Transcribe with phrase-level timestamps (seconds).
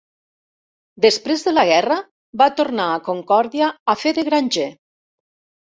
[1.05, 1.99] Després de la guerra
[2.43, 4.71] va tornar a Concordia a fer de granger.